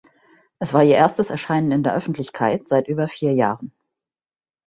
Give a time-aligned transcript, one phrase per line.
[0.57, 3.71] Es war ihr erstes Erscheinen in der Öffentlichkeit seit über vier Jahren.